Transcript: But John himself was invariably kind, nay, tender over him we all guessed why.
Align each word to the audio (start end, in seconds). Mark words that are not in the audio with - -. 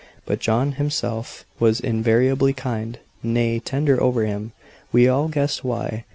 But 0.25 0.39
John 0.39 0.71
himself 0.71 1.45
was 1.59 1.79
invariably 1.79 2.53
kind, 2.53 2.97
nay, 3.21 3.59
tender 3.59 4.01
over 4.01 4.25
him 4.25 4.51
we 4.91 5.07
all 5.07 5.27
guessed 5.27 5.63
why. 5.63 6.05